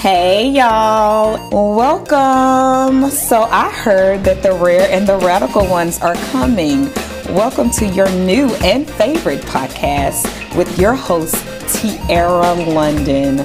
[0.00, 3.10] Hey y'all, welcome.
[3.10, 6.92] So I heard that the rare and the radical ones are coming.
[7.34, 11.34] Welcome to your new and favorite podcast with your host,
[11.74, 13.40] Tiara London.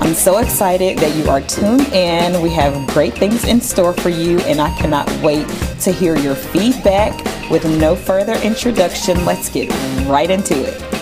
[0.00, 2.40] I'm so excited that you are tuned in.
[2.40, 5.48] We have great things in store for you, and I cannot wait
[5.80, 7.12] to hear your feedback.
[7.50, 9.70] With no further introduction, let's get
[10.06, 10.95] right into it.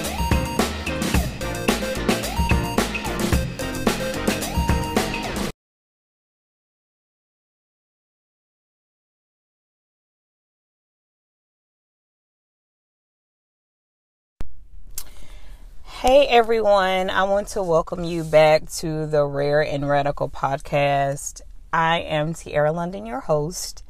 [16.06, 21.40] Hey everyone, I want to welcome you back to the Rare and Radical podcast.
[21.72, 23.82] I am Tiara London, your host,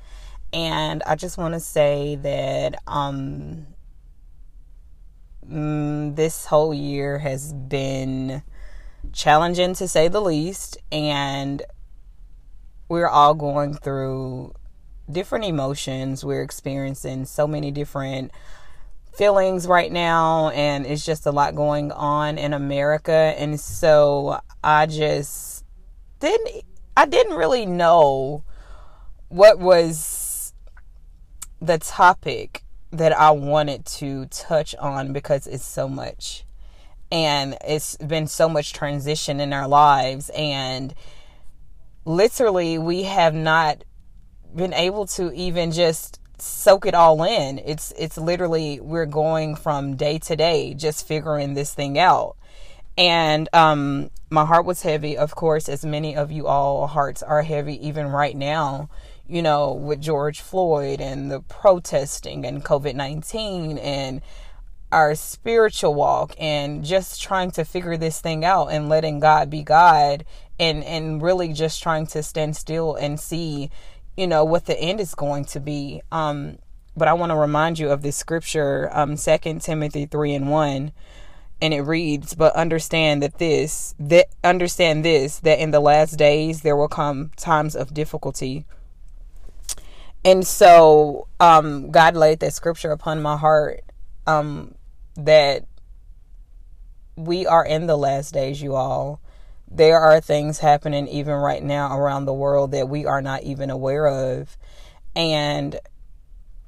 [0.53, 3.67] and I just want to say that um,
[5.45, 8.45] mm, this whole year has been
[9.13, 11.63] challenging to say the least, and
[12.89, 14.55] we're all going through
[15.11, 16.25] different emotions.
[16.25, 18.31] We're experiencing so many different
[19.17, 23.35] feelings right now and it's just a lot going on in America.
[23.39, 25.65] And so I just
[26.21, 26.65] didn't
[26.97, 28.45] I didn't really know
[29.29, 30.55] what was
[31.61, 36.45] the topic that I wanted to touch on because it's so much
[37.11, 40.31] and it's been so much transition in our lives.
[40.37, 40.95] And
[42.05, 43.85] literally we have not
[44.55, 47.59] been able to even just soak it all in.
[47.59, 52.37] It's it's literally we're going from day to day just figuring this thing out.
[52.97, 57.43] And um my heart was heavy, of course, as many of you all hearts are
[57.43, 58.89] heavy even right now,
[59.29, 64.21] you know, with George Floyd and the protesting and COVID-19 and
[64.95, 69.63] our spiritual walk and just trying to figure this thing out and letting God be
[69.63, 70.25] God
[70.59, 73.71] and and really just trying to stand still and see
[74.17, 76.03] you know what the end is going to be.
[76.13, 76.59] Um
[76.97, 80.93] but i want to remind you of this scripture um second timothy 3 and 1
[81.61, 86.63] and it reads but understand that this that understand this that in the last days
[86.63, 88.65] there will come times of difficulty.
[90.25, 93.81] And so um god laid that scripture upon my heart
[94.27, 94.75] um
[95.17, 95.65] that
[97.17, 99.21] we are in the last days you all
[99.75, 103.71] there are things happening even right now around the world that we are not even
[103.71, 104.57] aware of.
[105.17, 105.79] And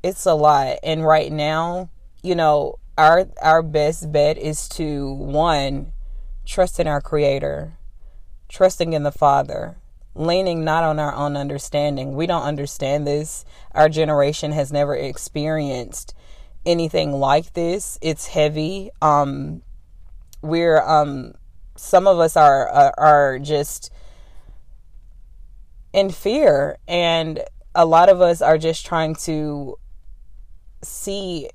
[0.03, 0.79] it's a lot.
[0.83, 1.91] And right now,
[2.23, 5.93] you know, our our best bet is to one,
[6.45, 7.77] trust in our creator,
[8.49, 9.77] trusting in the Father,
[10.15, 12.15] leaning not on our own understanding.
[12.15, 13.45] We don't understand this.
[13.73, 16.15] Our generation has never experienced
[16.65, 17.99] anything like this.
[18.03, 18.91] It's heavy.
[19.01, 19.63] Um
[20.43, 21.35] we're um
[21.77, 23.93] some of us are, are are, just
[25.93, 27.43] in fear and
[27.75, 29.77] a lot of us are just trying to
[30.83, 31.49] see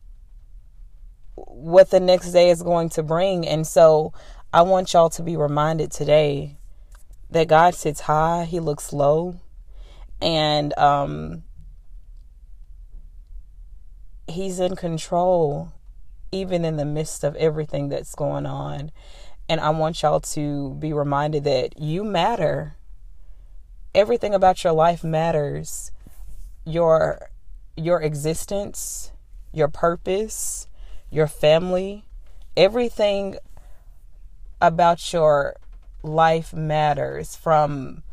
[1.35, 3.47] what the next day is going to bring.
[3.47, 4.13] And so
[4.53, 6.57] I want y'all to be reminded today
[7.29, 9.39] that God sits high, he looks low
[10.21, 11.43] and um
[14.27, 15.73] he's in control
[16.31, 18.91] even in the midst of everything that's going on
[19.51, 22.77] and I want y'all to be reminded that you matter.
[23.93, 25.91] Everything about your life matters.
[26.63, 27.29] Your
[27.75, 29.11] your existence,
[29.51, 30.69] your purpose,
[31.09, 32.05] your family,
[32.55, 33.35] everything
[34.61, 35.57] about your
[36.01, 38.03] life matters from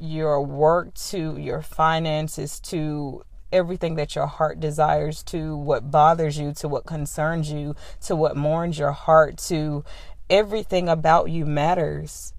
[0.00, 6.52] your work to your finances to everything that your heart desires to what bothers you
[6.52, 9.84] to what concerns you to what mourns your heart to
[10.28, 12.32] everything about you matters.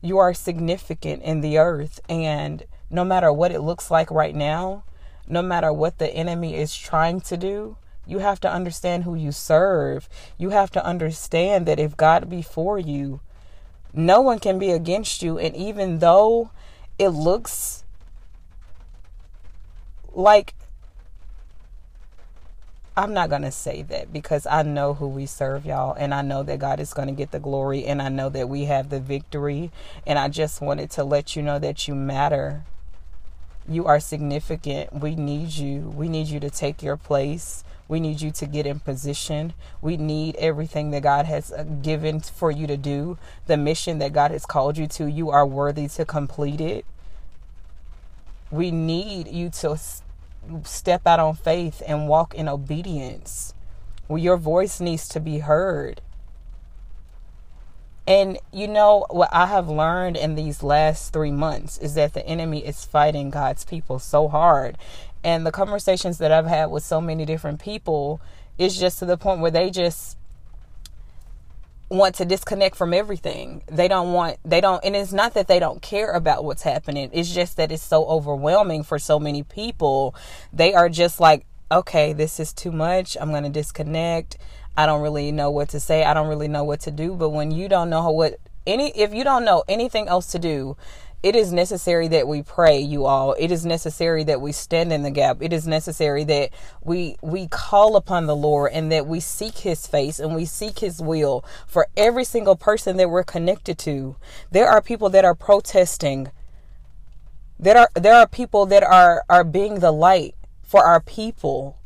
[0.00, 4.84] You are significant in the earth, and no matter what it looks like right now,
[5.26, 9.32] no matter what the enemy is trying to do, you have to understand who you
[9.32, 10.08] serve.
[10.36, 13.20] You have to understand that if God be for you,
[13.92, 15.38] no one can be against you.
[15.38, 16.50] And even though
[16.98, 17.84] it looks
[20.12, 20.54] like
[22.96, 26.22] I'm not going to say that because I know who we serve, y'all, and I
[26.22, 28.88] know that God is going to get the glory, and I know that we have
[28.88, 29.72] the victory.
[30.06, 32.62] And I just wanted to let you know that you matter.
[33.68, 34.92] You are significant.
[34.92, 35.80] We need you.
[35.80, 37.64] We need you to take your place.
[37.88, 39.54] We need you to get in position.
[39.82, 44.12] We need everything that God has uh, given for you to do, the mission that
[44.12, 45.06] God has called you to.
[45.06, 46.86] You are worthy to complete it.
[48.50, 49.76] We need you to
[50.64, 53.54] step out on faith and walk in obedience.
[54.08, 56.00] Well, your voice needs to be heard.
[58.06, 62.26] And you know what I have learned in these last three months is that the
[62.26, 64.76] enemy is fighting God's people so hard.
[65.22, 68.20] And the conversations that I've had with so many different people
[68.58, 70.18] is just to the point where they just
[71.88, 73.62] want to disconnect from everything.
[73.66, 77.10] They don't want, they don't, and it's not that they don't care about what's happening.
[77.12, 80.14] It's just that it's so overwhelming for so many people.
[80.52, 83.16] They are just like, okay, this is too much.
[83.20, 84.38] I'm going to disconnect.
[84.76, 86.04] I don't really know what to say.
[86.04, 87.14] I don't really know what to do.
[87.14, 90.76] But when you don't know what any, if you don't know anything else to do,
[91.24, 93.34] it is necessary that we pray you all.
[93.38, 95.38] It is necessary that we stand in the gap.
[95.40, 96.50] It is necessary that
[96.82, 100.80] we we call upon the lord and that we seek his face and we seek
[100.80, 104.16] his will for every single person that we're connected to.
[104.50, 106.30] There are people that are protesting.
[107.58, 111.78] There are there are people that are are being the light for our people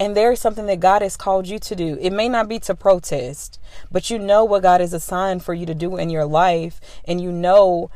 [0.00, 1.98] and there is something that God has called you to do.
[2.00, 3.60] It may not be to protest,
[3.90, 7.20] but you know what God has assigned for you to do in your life, and
[7.20, 7.90] you know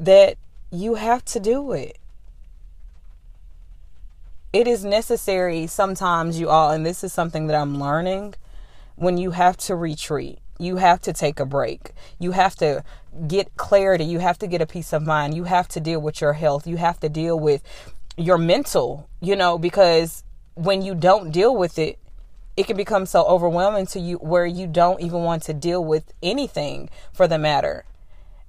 [0.00, 0.36] that
[0.70, 1.98] you have to do it.
[4.52, 8.34] It is necessary sometimes, you all, and this is something that I'm learning
[8.96, 10.38] when you have to retreat.
[10.58, 11.92] You have to take a break.
[12.18, 12.84] You have to
[13.26, 14.04] get clarity.
[14.04, 15.34] You have to get a peace of mind.
[15.34, 16.66] You have to deal with your health.
[16.66, 17.62] You have to deal with
[18.16, 20.22] your mental, you know, because
[20.54, 21.98] when you don't deal with it,
[22.56, 26.12] it can become so overwhelming to you where you don't even want to deal with
[26.22, 27.84] anything for the matter.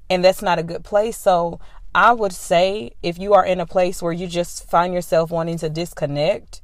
[0.09, 1.17] And that's not a good place.
[1.17, 1.59] So
[1.95, 5.57] I would say if you are in a place where you just find yourself wanting
[5.59, 6.61] to disconnect,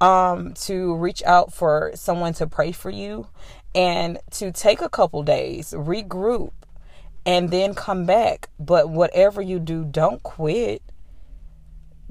[0.00, 3.28] um, to reach out for someone to pray for you
[3.74, 6.52] and to take a couple days, regroup,
[7.24, 8.50] and then come back.
[8.58, 10.82] But whatever you do, don't quit.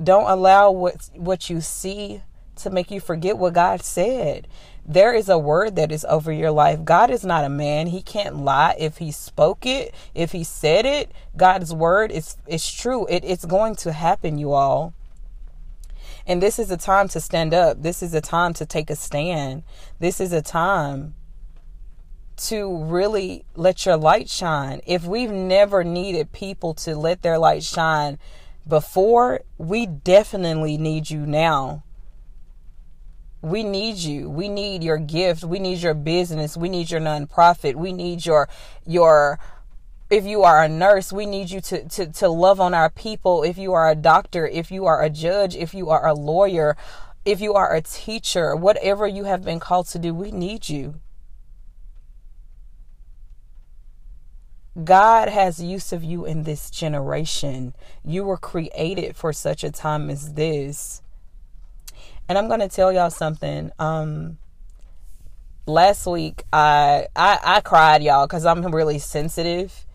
[0.01, 2.21] Don't allow what what you see
[2.57, 4.47] to make you forget what God said.
[4.85, 6.83] There is a word that is over your life.
[6.85, 7.87] God is not a man.
[7.87, 8.75] He can't lie.
[8.77, 13.07] If he spoke it, if he said it, God's word is is true.
[13.07, 14.93] It, it's going to happen, you all.
[16.27, 17.81] And this is a time to stand up.
[17.81, 19.63] This is a time to take a stand.
[19.99, 21.15] This is a time
[22.37, 24.81] to really let your light shine.
[24.85, 28.19] If we've never needed people to let their light shine
[28.67, 31.84] before, we definitely need you now
[33.45, 34.27] we need you.
[34.27, 35.43] We need your gift.
[35.43, 36.57] We need your business.
[36.57, 37.75] We need your nonprofit.
[37.75, 38.49] We need your
[38.87, 39.39] your
[40.09, 43.43] if you are a nurse, we need you to, to, to love on our people.
[43.43, 46.75] If you are a doctor, if you are a judge, if you are a lawyer,
[47.23, 50.99] if you are a teacher, whatever you have been called to do, we need you.
[54.83, 57.73] God has use of you in this generation.
[58.03, 61.01] You were created for such a time as this.
[62.27, 63.71] And I'm gonna tell y'all something.
[63.79, 64.37] Um,
[65.67, 69.85] last week I I, I cried, y'all, because I'm really sensitive,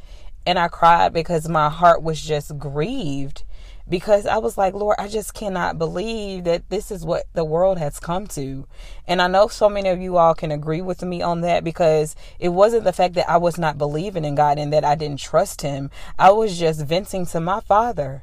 [0.47, 3.45] and I cried because my heart was just grieved
[3.91, 7.77] because I was like, Lord, I just cannot believe that this is what the world
[7.79, 8.67] has come to.
[9.09, 12.15] And I know so many of you all can agree with me on that because
[12.39, 15.19] it wasn't the fact that I was not believing in God and that I didn't
[15.19, 15.91] trust Him.
[16.19, 18.23] I was just venting to my Father.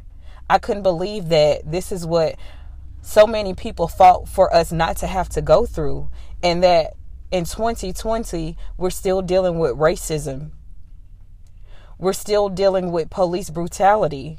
[0.50, 2.36] I couldn't believe that this is what
[3.02, 6.10] so many people fought for us not to have to go through,
[6.44, 6.94] and that
[7.32, 10.52] in 2020, we're still dealing with racism.
[11.98, 14.38] We're still dealing with police brutality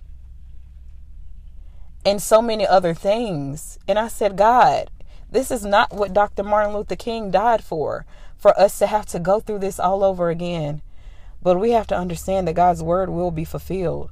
[2.05, 3.79] and so many other things.
[3.87, 4.91] And I said, God,
[5.31, 6.43] this is not what Dr.
[6.43, 10.31] Martin Luther King died for, for us to have to go through this all over
[10.31, 10.81] again.
[11.43, 14.11] But we have to understand that God's word will be fulfilled.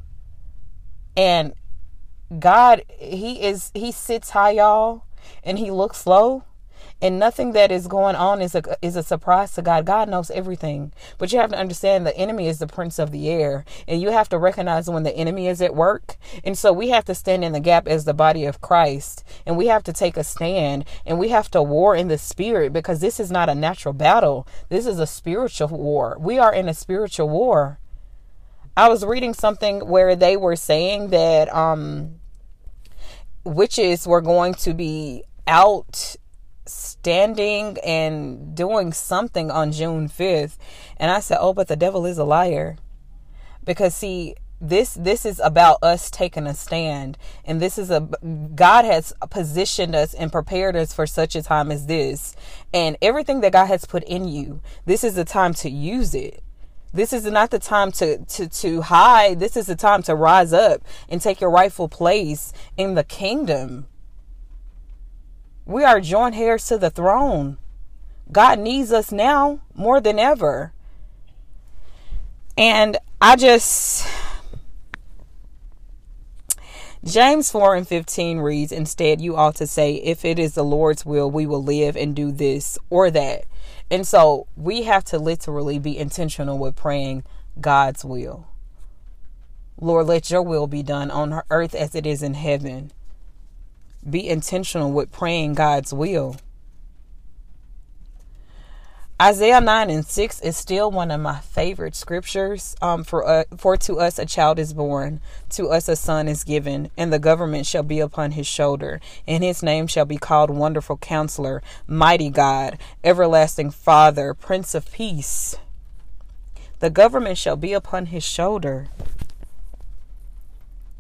[1.17, 1.55] And
[2.39, 5.05] God, he is he sits high, y'all,
[5.45, 6.45] and he looks low.
[7.01, 9.85] And nothing that is going on is a is a surprise to God.
[9.85, 10.93] God knows everything.
[11.19, 13.67] But you have to understand the enemy is the prince of the air.
[13.87, 16.17] And you have to recognize when the enemy is at work.
[16.43, 19.25] And so we have to stand in the gap as the body of Christ.
[19.45, 20.87] And we have to take a stand.
[21.05, 24.49] And we have to war in the spirit because this is not a natural battle.
[24.71, 26.17] This is a spiritual war.
[26.19, 27.79] We are in a spiritual war.
[28.77, 32.17] I was reading something where they were saying that um,
[33.43, 36.17] witches were going to be out
[36.67, 40.59] standing and doing something on June 5th.
[40.99, 42.77] And I said, "Oh, but the devil is a liar."
[43.65, 48.01] Because see, this this is about us taking a stand and this is a
[48.55, 52.35] god has positioned us and prepared us for such a time as this
[52.73, 56.43] and everything that god has put in you this is the time to use it
[56.93, 59.41] this is not the time to, to, to hide.
[59.41, 63.87] This is the time to rise up and take your rightful place in the kingdom.
[65.65, 67.59] We are joint heirs to the throne.
[68.31, 70.73] God needs us now more than ever.
[72.57, 74.07] And I just
[77.07, 81.07] James 4 and 15 reads, Instead, you ought to say, If it is the Lord's
[81.07, 83.45] will, we will live and do this or that.
[83.91, 87.25] And so we have to literally be intentional with praying
[87.61, 88.47] God's will.
[89.81, 92.93] Lord, let your will be done on earth as it is in heaven.
[94.09, 96.37] Be intentional with praying God's will.
[99.21, 102.77] Isaiah 9 and 6 is still one of my favorite scriptures.
[102.83, 106.45] Um, for, uh, for to us a child is born, to us a son is
[106.45, 110.51] given, and the government shall be upon his shoulder, and his name shall be called
[110.51, 115.57] Wonderful Counselor, Mighty God, Everlasting Father, Prince of Peace.
[116.81, 118.89] The government shall be upon his shoulder.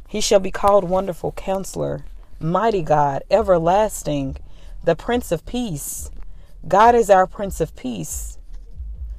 [0.08, 2.06] He shall be called Wonderful Counselor,
[2.40, 4.38] Mighty God, Everlasting,
[4.82, 6.11] the Prince of Peace.
[6.68, 8.38] God is our Prince of Peace.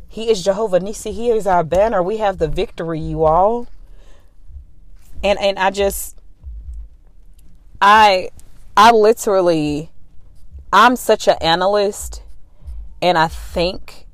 [0.07, 1.13] He is Jehovah Nissi.
[1.13, 2.01] He is our banner.
[2.01, 3.67] We have the victory, you all.
[5.23, 6.19] And and I just
[7.81, 8.29] I
[8.75, 9.91] I literally
[10.73, 12.23] I'm such an analyst
[13.01, 14.06] and I think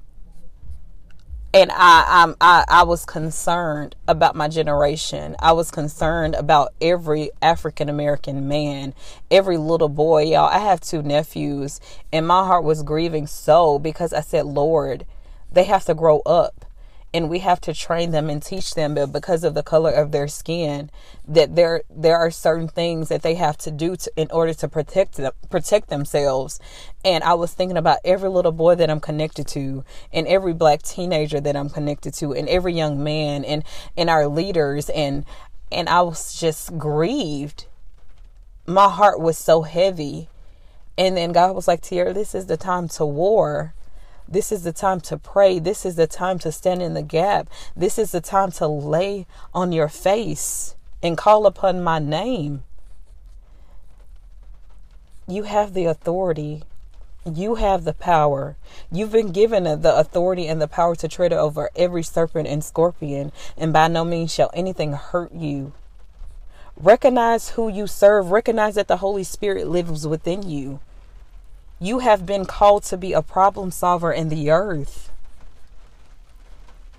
[1.54, 5.36] and I, I, I was concerned about my generation.
[5.40, 8.96] I was concerned about every African American man,
[9.30, 10.24] every little boy.
[10.24, 11.80] Y'all, I have two nephews,
[12.12, 15.06] and my heart was grieving so because I said, Lord,
[15.52, 16.66] they have to grow up
[17.14, 20.12] and we have to train them and teach them but because of the color of
[20.12, 20.90] their skin
[21.28, 24.68] that there there are certain things that they have to do to, in order to
[24.68, 26.60] protect them, protect themselves.
[27.06, 30.82] And I was thinking about every little boy that I'm connected to and every black
[30.82, 33.64] teenager that I'm connected to and every young man and
[33.96, 34.90] and our leaders.
[34.90, 35.26] And
[35.72, 37.66] and I was just grieved.
[38.66, 40.30] My heart was so heavy.
[40.98, 43.74] And then God was like Tiara this is the time to war
[44.34, 45.60] this is the time to pray.
[45.60, 47.50] This is the time to stand in the gap.
[47.76, 52.64] This is the time to lay on your face and call upon my name.
[55.28, 56.64] You have the authority.
[57.26, 58.58] You have the power.
[58.92, 63.32] You've been given the authority and the power to tread over every serpent and scorpion,
[63.58, 65.72] and by no means shall anything hurt you.
[66.76, 68.32] Recognize who you serve.
[68.32, 70.80] Recognize that the Holy Spirit lives within you.
[71.80, 75.12] You have been called to be a problem solver in the earth.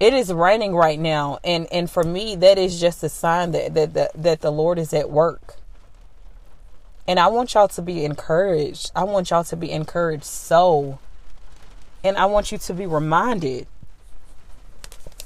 [0.00, 3.74] It is raining right now, and and for me, that is just a sign that
[3.74, 5.56] that that, that the Lord is at work.
[7.06, 8.90] And I want y'all to be encouraged.
[8.96, 10.98] I want y'all to be encouraged so.
[12.02, 13.66] And I want you to be reminded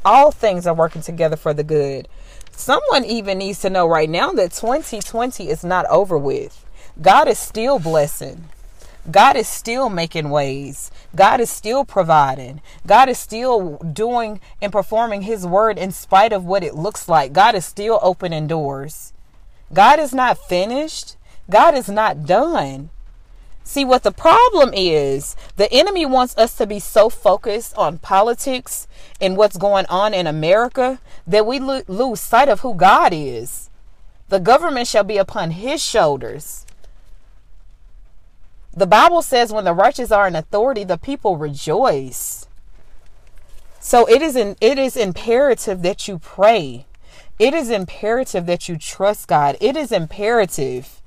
[0.05, 2.09] all things are working together for the good.
[2.53, 6.65] Someone even needs to know right now that 2020 is not over with.
[7.01, 8.49] God is still blessing.
[9.11, 10.91] God is still making ways.
[11.15, 12.61] God is still providing.
[12.87, 17.33] God is still doing and performing His word in spite of what it looks like.
[17.33, 19.13] God is still opening doors.
[19.73, 21.17] God is not finished.
[21.51, 22.91] God is not done.
[23.65, 28.89] See, what the problem is, the enemy wants us to be so focused on politics
[29.21, 33.69] and what's going on in America that we lo- lose sight of who God is.
[34.31, 36.65] The government shall be upon his shoulders.
[38.77, 42.47] The Bible says when the righteous are in authority, the people rejoice.
[43.81, 46.87] So it is in, it is imperative that you pray.
[47.39, 49.57] It is imperative that you trust God.
[49.61, 51.01] It is imperative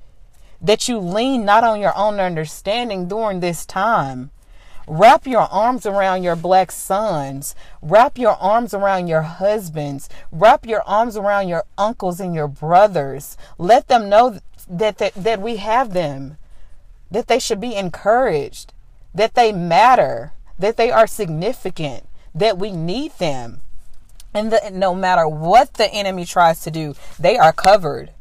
[0.61, 4.31] that you lean not on your own understanding during this time.
[4.87, 7.55] Wrap your arms around your black sons.
[7.81, 10.09] Wrap your arms around your husbands.
[10.31, 13.37] Wrap your arms around your uncles and your brothers.
[13.57, 14.39] Let them know
[14.69, 16.37] that, that, that we have them
[17.11, 18.73] that they should be encouraged,
[19.13, 23.61] that they matter, that they are significant, that we need them.
[24.33, 28.11] And that no matter what the enemy tries to do, they are covered.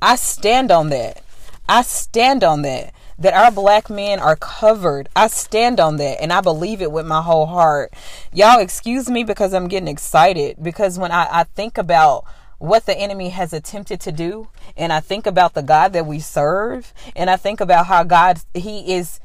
[0.00, 1.22] I stand on that.
[1.68, 2.94] I stand on that.
[3.18, 5.08] That our black men are covered.
[5.14, 7.92] I stand on that and I believe it with my whole heart.
[8.32, 10.56] Y'all, excuse me because I'm getting excited.
[10.62, 12.24] Because when I, I think about
[12.58, 16.20] what the enemy has attempted to do and I think about the God that we
[16.20, 19.20] serve and I think about how God he is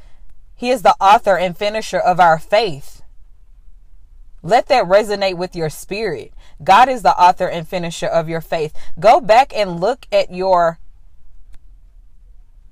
[0.56, 3.02] he is the author and finisher of our faith.
[4.44, 6.34] Let that resonate with your spirit.
[6.62, 8.74] God is the author and finisher of your faith.
[9.00, 10.80] Go back and look at your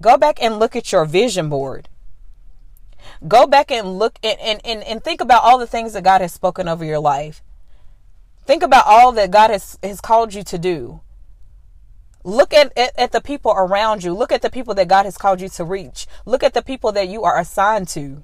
[0.01, 1.87] go back and look at your vision board.
[3.25, 6.21] Go back and look and, and, and, and think about all the things that God
[6.21, 7.41] has spoken over your life.
[8.47, 11.01] Think about all that God has, has called you to do.
[12.23, 14.13] Look at, at, at, the people around you.
[14.13, 16.07] Look at the people that God has called you to reach.
[16.25, 18.23] Look at the people that you are assigned to.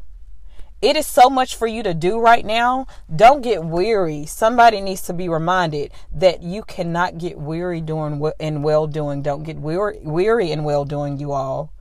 [0.82, 2.88] It is so much for you to do right now.
[3.14, 4.26] Don't get weary.
[4.26, 9.22] Somebody needs to be reminded that you cannot get weary doing in well doing.
[9.22, 11.72] Don't get weary, weary in well doing, you all.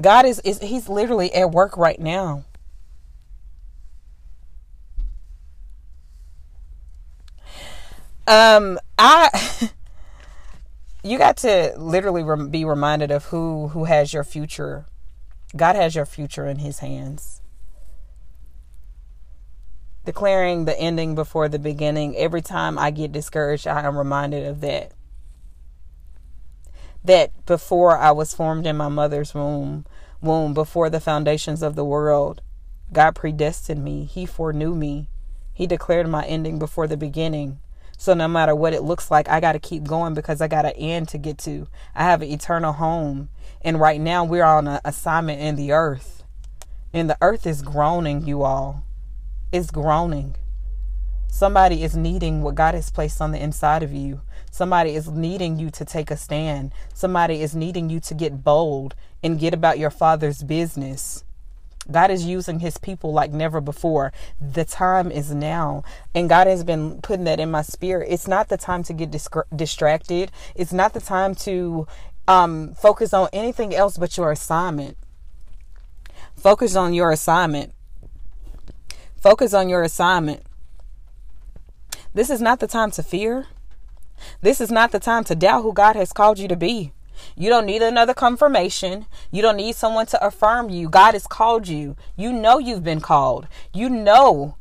[0.00, 2.44] God is, is He's literally at work right now.
[8.26, 9.70] Um, I.
[11.04, 14.86] you got to literally be reminded of who who has your future.
[15.54, 17.42] God has your future in his hands.
[20.04, 22.16] Declaring the ending before the beginning.
[22.16, 24.92] Every time I get discouraged, I am reminded of that.
[27.04, 29.84] That before I was formed in my mother's womb,
[30.22, 32.40] womb, before the foundations of the world,
[32.92, 34.04] God predestined me.
[34.04, 35.08] He foreknew me.
[35.52, 37.60] He declared my ending before the beginning.
[37.96, 40.66] So no matter what it looks like, I got to keep going because I got
[40.66, 41.68] an end to get to.
[41.94, 43.28] I have an eternal home.
[43.62, 46.22] And right now we're on an assignment in the earth.
[46.92, 48.84] And the earth is groaning, you all.
[49.52, 50.36] It's groaning.
[51.28, 54.20] Somebody is needing what God has placed on the inside of you.
[54.52, 56.72] Somebody is needing you to take a stand.
[56.92, 61.24] Somebody is needing you to get bold and get about your father's business.
[61.90, 64.12] God is using his people like never before.
[64.40, 65.82] The time is now.
[66.14, 68.08] And God has been putting that in my spirit.
[68.10, 69.14] It's not the time to get
[69.54, 70.32] distracted.
[70.54, 71.86] It's not the time to
[72.26, 74.96] um, focus on anything else but your assignment.
[76.36, 77.72] Focus on your assignment.
[79.20, 80.42] Focus on your assignment.
[82.12, 83.46] This is not the time to fear.
[84.40, 86.92] This is not the time to doubt who God has called you to be.
[87.36, 89.06] You don't need another confirmation.
[89.30, 90.88] You don't need someone to affirm you.
[90.88, 91.96] God has called you.
[92.16, 93.46] You know you've been called.
[93.72, 94.56] You know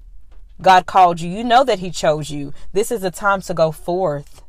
[0.61, 1.29] God called you.
[1.29, 2.53] You know that He chose you.
[2.71, 4.41] This is the time to go forth.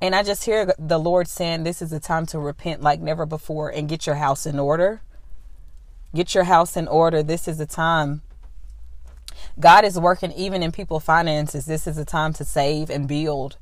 [0.00, 3.26] And I just hear the Lord saying, This is the time to repent like never
[3.26, 5.02] before and get your house in order.
[6.14, 7.22] Get your house in order.
[7.22, 8.22] This is the time.
[9.58, 11.66] God is working even in people's finances.
[11.66, 13.58] This is the time to save and build.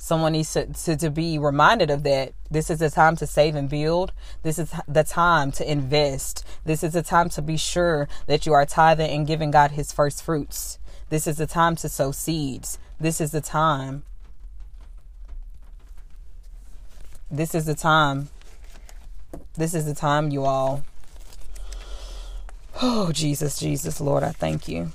[0.00, 2.32] Someone needs to, to, to, be reminded of that.
[2.48, 4.12] This is the time to save and build.
[4.44, 6.46] This is the time to invest.
[6.64, 9.92] This is the time to be sure that you are tithing and giving God his
[9.92, 10.78] first fruits.
[11.10, 12.78] This is the time to sow seeds.
[13.00, 14.04] This is the time.
[17.28, 18.28] This is the time.
[19.54, 20.84] This is the time, you all.
[22.80, 24.92] Oh, Jesus, Jesus, Lord, I thank you.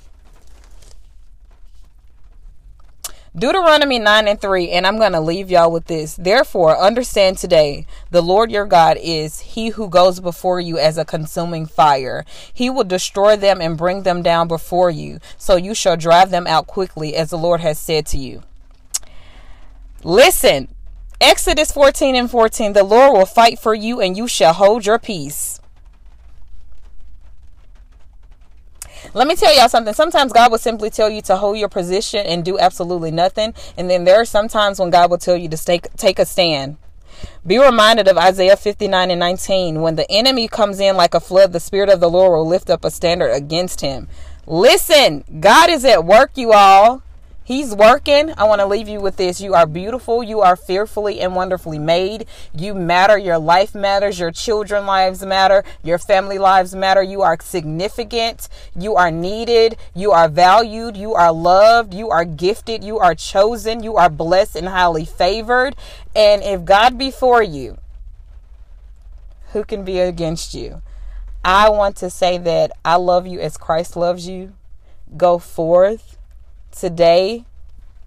[3.36, 6.14] Deuteronomy 9 and 3, and I'm going to leave y'all with this.
[6.14, 11.04] Therefore, understand today the Lord your God is he who goes before you as a
[11.04, 12.24] consuming fire.
[12.52, 16.46] He will destroy them and bring them down before you, so you shall drive them
[16.46, 18.44] out quickly, as the Lord has said to you.
[20.04, 20.68] Listen,
[21.20, 25.00] Exodus 14 and 14 the Lord will fight for you, and you shall hold your
[25.00, 25.60] peace.
[29.12, 29.94] Let me tell y'all something.
[29.94, 33.54] Sometimes God will simply tell you to hold your position and do absolutely nothing.
[33.76, 36.24] And then there are some times when God will tell you to take, take a
[36.24, 36.76] stand.
[37.46, 39.80] Be reminded of Isaiah 59 and 19.
[39.80, 42.70] When the enemy comes in like a flood, the Spirit of the Lord will lift
[42.70, 44.08] up a standard against him.
[44.46, 47.02] Listen, God is at work, you all.
[47.46, 48.32] He's working.
[48.38, 49.38] I want to leave you with this.
[49.38, 50.22] You are beautiful.
[50.22, 52.26] You are fearfully and wonderfully made.
[52.54, 53.18] You matter.
[53.18, 54.18] Your life matters.
[54.18, 55.62] Your children lives matter.
[55.82, 57.02] Your family lives matter.
[57.02, 58.48] You are significant.
[58.74, 59.76] You are needed.
[59.94, 60.96] You are valued.
[60.96, 61.92] You are loved.
[61.92, 62.82] You are gifted.
[62.82, 63.82] You are chosen.
[63.82, 65.76] You are blessed and highly favored.
[66.16, 67.76] And if God be for you,
[69.52, 70.80] who can be against you?
[71.44, 74.54] I want to say that I love you as Christ loves you.
[75.18, 76.13] Go forth
[76.74, 77.44] today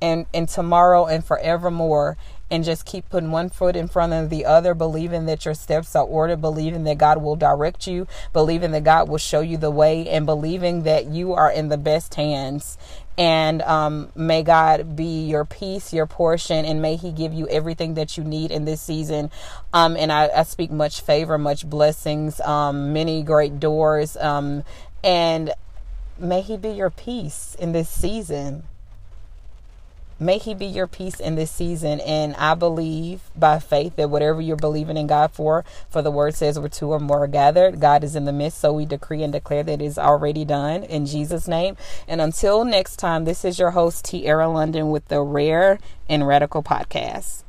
[0.01, 2.17] and and tomorrow and forevermore
[2.49, 5.95] and just keep putting one foot in front of the other believing that your steps
[5.95, 9.71] are ordered believing that God will direct you believing that God will show you the
[9.71, 12.77] way and believing that you are in the best hands
[13.17, 17.95] and um, may God be your peace, your portion, and may He give you everything
[17.95, 19.31] that you need in this season.
[19.73, 24.63] Um, and I, I, speak much favor, much blessings, um, many great doors, um,
[25.03, 25.51] and
[26.19, 28.63] May He be your peace in this season.
[30.19, 31.99] May He be your peace in this season.
[31.99, 36.33] And I believe by faith that whatever you're believing in God for, for the word
[36.33, 38.59] says where two or more are gathered, God is in the midst.
[38.59, 41.77] So we decree and declare that it is already done in Jesus' name.
[42.07, 45.77] And until next time, this is your host, Tiara London, with the Rare
[46.09, 47.43] and Radical Podcast.